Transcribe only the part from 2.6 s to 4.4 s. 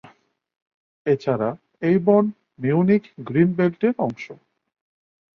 Munich green বেল্টের অংশ।